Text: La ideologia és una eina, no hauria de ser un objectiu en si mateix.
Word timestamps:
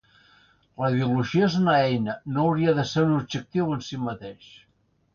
La 0.83 0.89
ideologia 0.93 1.43
és 1.49 1.59
una 1.59 1.75
eina, 1.91 2.17
no 2.39 2.47
hauria 2.49 2.75
de 2.81 2.89
ser 2.95 3.07
un 3.11 3.15
objectiu 3.21 3.73
en 3.79 3.89
si 3.91 4.05
mateix. 4.11 4.53